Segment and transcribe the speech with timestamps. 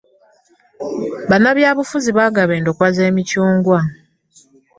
[1.29, 3.79] Banabyabufuzi bagaba endokwa ze micungwa.